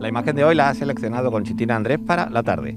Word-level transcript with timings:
La 0.00 0.08
imagen 0.08 0.34
de 0.34 0.44
hoy 0.44 0.54
la 0.54 0.70
ha 0.70 0.74
seleccionado 0.74 1.30
Conchitina 1.30 1.76
Andrés 1.76 1.98
para 1.98 2.30
la 2.30 2.42
tarde. 2.42 2.74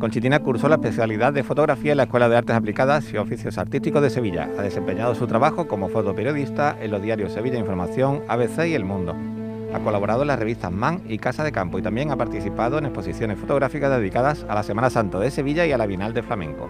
Conchitina 0.00 0.40
cursó 0.40 0.68
la 0.68 0.74
especialidad 0.74 1.32
de 1.32 1.44
fotografía 1.44 1.92
en 1.92 1.98
la 1.98 2.02
Escuela 2.02 2.28
de 2.28 2.36
Artes 2.36 2.56
Aplicadas 2.56 3.12
y 3.12 3.16
Oficios 3.16 3.58
Artísticos 3.58 4.02
de 4.02 4.10
Sevilla. 4.10 4.50
Ha 4.58 4.62
desempeñado 4.62 5.14
su 5.14 5.28
trabajo 5.28 5.68
como 5.68 5.88
fotoperiodista 5.88 6.76
en 6.80 6.90
los 6.90 7.00
diarios 7.00 7.32
Sevilla 7.32 7.60
Información, 7.60 8.22
ABC 8.26 8.66
y 8.66 8.74
El 8.74 8.84
Mundo. 8.84 9.14
Ha 9.72 9.78
colaborado 9.78 10.22
en 10.22 10.28
las 10.28 10.38
revistas 10.40 10.72
Man 10.72 11.02
y 11.08 11.18
Casa 11.18 11.44
de 11.44 11.52
Campo 11.52 11.78
y 11.78 11.82
también 11.82 12.10
ha 12.10 12.16
participado 12.16 12.78
en 12.78 12.86
exposiciones 12.86 13.38
fotográficas 13.38 13.96
dedicadas 13.96 14.44
a 14.48 14.56
la 14.56 14.64
Semana 14.64 14.90
Santa 14.90 15.20
de 15.20 15.30
Sevilla 15.30 15.64
y 15.64 15.70
a 15.70 15.78
la 15.78 15.86
Bienal 15.86 16.12
de 16.12 16.24
Flamenco. 16.24 16.68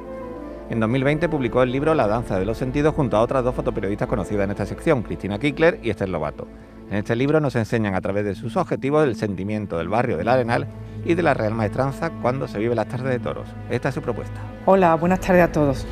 En 0.69 0.81
2020 0.81 1.31
publicó 1.31 1.63
el 1.63 1.73
libro 1.73 1.95
La 1.95 2.07
danza 2.07 2.39
de 2.39 2.45
los 2.45 2.59
sentidos 2.59 2.95
junto 2.95 3.17
a 3.17 3.23
otras 3.23 3.43
dos 3.43 3.55
fotoperiodistas 3.55 4.07
conocidas 4.07 4.45
en 4.45 4.51
esta 4.51 4.67
sección, 4.67 5.03
Cristina 5.03 5.39
Kickler 5.39 5.81
y 5.83 5.89
Esther 5.89 6.11
Lobato. 6.11 6.47
En 6.91 6.97
este 6.97 7.15
libro 7.17 7.39
nos 7.39 7.55
enseñan 7.55 7.95
a 7.95 8.01
través 8.01 8.25
de 8.25 8.35
sus 8.35 8.57
objetivos 8.57 9.05
el 9.05 9.15
sentimiento 9.15 9.77
del 9.77 9.89
barrio 9.89 10.17
del 10.17 10.29
Arenal 10.29 10.67
y 11.05 11.15
de 11.15 11.23
la 11.23 11.35
Real 11.35 11.53
Maestranza 11.53 12.11
cuando 12.23 12.49
se 12.49 12.59
vive 12.59 12.75
las 12.75 12.89
tardes 12.89 13.11
de 13.11 13.19
toros. 13.19 13.47
Esta 13.69 13.91
es 13.91 13.95
su 13.95 14.01
propuesta. 14.01 14.41
Hola, 14.65 14.95
buenas 14.95 15.21
tardes 15.21 15.43
a 15.45 15.53
todos. 15.53 15.87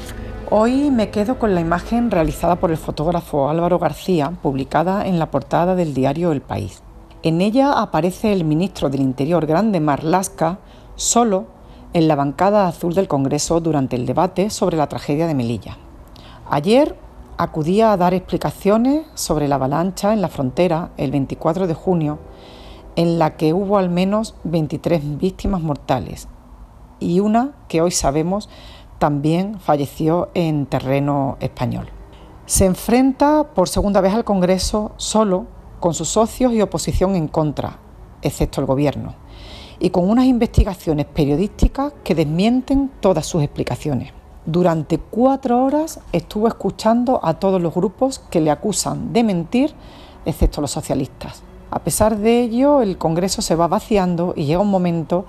Hoy 0.48 0.90
me 0.90 1.10
quedo 1.10 1.38
con 1.38 1.54
la 1.54 1.60
imagen 1.60 2.10
realizada 2.10 2.56
por 2.56 2.70
el 2.70 2.78
fotógrafo 2.78 3.50
Álvaro 3.50 3.78
García, 3.78 4.30
publicada 4.42 5.06
en 5.06 5.18
la 5.18 5.30
portada 5.30 5.74
del 5.74 5.92
diario 5.92 6.32
El 6.32 6.40
País. 6.40 6.82
En 7.22 7.42
ella 7.42 7.72
aparece 7.72 8.32
el 8.32 8.44
ministro 8.44 8.88
del 8.88 9.02
Interior 9.02 9.44
Grande 9.44 9.80
Marlasca 9.80 10.60
solo 10.94 11.46
en 11.92 12.08
la 12.08 12.14
bancada 12.14 12.68
azul 12.68 12.94
del 12.94 13.06
Congreso 13.06 13.60
durante 13.60 13.96
el 13.96 14.06
debate 14.06 14.48
sobre 14.48 14.78
la 14.78 14.86
tragedia 14.86 15.26
de 15.26 15.34
Melilla. 15.34 15.76
Ayer 16.48 16.96
acudía 17.38 17.92
a 17.92 17.96
dar 17.96 18.14
explicaciones 18.14 19.06
sobre 19.14 19.48
la 19.48 19.56
avalancha 19.56 20.12
en 20.12 20.20
la 20.20 20.28
frontera 20.28 20.90
el 20.96 21.10
24 21.10 21.66
de 21.66 21.74
junio, 21.74 22.18
en 22.96 23.18
la 23.18 23.36
que 23.36 23.52
hubo 23.52 23.78
al 23.78 23.90
menos 23.90 24.34
23 24.44 25.18
víctimas 25.18 25.60
mortales 25.60 26.28
y 26.98 27.20
una 27.20 27.52
que 27.68 27.80
hoy 27.80 27.90
sabemos 27.90 28.48
también 28.98 29.60
falleció 29.60 30.30
en 30.34 30.66
terreno 30.66 31.36
español. 31.40 31.88
Se 32.46 32.64
enfrenta 32.64 33.44
por 33.54 33.68
segunda 33.68 34.00
vez 34.00 34.14
al 34.14 34.24
Congreso 34.24 34.92
solo, 34.96 35.46
con 35.80 35.92
sus 35.92 36.08
socios 36.08 36.52
y 36.52 36.62
oposición 36.62 37.14
en 37.16 37.28
contra, 37.28 37.78
excepto 38.22 38.60
el 38.60 38.66
Gobierno, 38.66 39.14
y 39.78 39.90
con 39.90 40.08
unas 40.08 40.24
investigaciones 40.24 41.06
periodísticas 41.06 41.92
que 42.02 42.14
desmienten 42.14 42.90
todas 43.00 43.26
sus 43.26 43.42
explicaciones. 43.42 44.15
Durante 44.46 44.98
cuatro 44.98 45.64
horas 45.64 45.98
estuvo 46.12 46.46
escuchando 46.46 47.18
a 47.24 47.34
todos 47.34 47.60
los 47.60 47.74
grupos 47.74 48.20
que 48.30 48.40
le 48.40 48.52
acusan 48.52 49.12
de 49.12 49.24
mentir, 49.24 49.74
excepto 50.24 50.60
los 50.60 50.70
socialistas. 50.70 51.42
A 51.72 51.80
pesar 51.80 52.16
de 52.16 52.42
ello, 52.42 52.80
el 52.80 52.96
Congreso 52.96 53.42
se 53.42 53.56
va 53.56 53.66
vaciando 53.66 54.34
y 54.36 54.44
llega 54.44 54.60
un 54.60 54.70
momento 54.70 55.24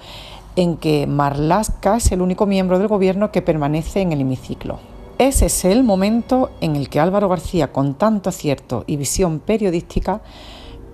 en 0.55 0.77
que 0.77 1.07
Marlaska 1.07 1.97
es 1.97 2.11
el 2.11 2.21
único 2.21 2.45
miembro 2.45 2.77
del 2.77 2.87
Gobierno 2.87 3.31
que 3.31 3.41
permanece 3.41 4.01
en 4.01 4.11
el 4.11 4.21
hemiciclo. 4.21 4.77
Ese 5.17 5.47
es 5.47 5.65
el 5.65 5.83
momento 5.83 6.51
en 6.61 6.75
el 6.75 6.89
que 6.89 6.99
Álvaro 6.99 7.27
García, 7.27 7.73
con 7.73 7.95
tanto 7.95 8.29
acierto 8.29 8.83
y 8.85 8.97
visión 8.97 9.39
periodística, 9.39 10.21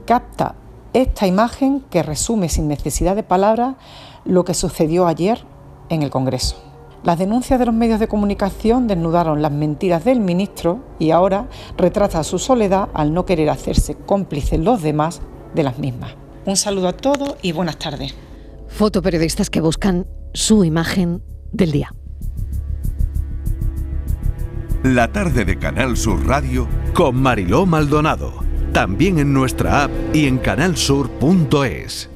capta 0.06 0.56
esta 0.94 1.28
imagen 1.28 1.84
que 1.90 2.04
resume 2.04 2.48
sin 2.48 2.70
necesidad 2.70 3.18
de 3.18 3.24
palabras 3.24 3.76
lo 4.24 4.46
que 4.46 4.54
sucedió 4.54 5.08
ayer 5.08 5.44
en 5.90 6.04
el 6.04 6.10
Congreso. 6.10 6.73
Las 7.04 7.20
denuncias 7.20 7.60
de 7.60 7.66
los 7.66 7.76
medios 7.76 8.00
de 8.00 8.08
comunicación 8.08 8.88
desnudaron 8.88 9.42
las 9.42 9.52
mentiras 9.52 10.06
del 10.06 10.22
ministro 10.22 10.80
y 11.00 11.12
ahora 11.12 11.48
retrata 11.78 12.24
su 12.24 12.40
soledad 12.40 12.88
al 12.94 13.14
no 13.14 13.26
querer 13.26 13.50
hacerse 13.50 13.96
cómplices 13.96 14.60
los 14.60 14.82
demás 14.82 15.22
de 15.54 15.64
las 15.64 15.80
mismas. 15.80 16.16
Un 16.46 16.56
saludo 16.56 16.88
a 16.88 16.94
todos 16.94 17.36
y 17.42 17.52
buenas 17.52 17.78
tardes. 17.78 18.16
Fotoperiodistas 18.70 19.50
que 19.50 19.60
buscan 19.60 20.08
su 20.34 20.64
imagen 20.64 21.22
del 21.52 21.72
día. 21.74 21.94
La 24.84 25.12
tarde 25.12 25.44
de 25.44 25.60
Canal 25.60 25.98
Sur 25.98 26.26
Radio 26.26 26.68
con 26.94 27.16
Mariló 27.16 27.66
Maldonado. 27.66 28.34
También 28.72 29.20
en 29.20 29.34
nuestra 29.34 29.84
app 29.84 29.92
y 30.14 30.26
en 30.28 30.38
canalsur.es. 30.38 32.13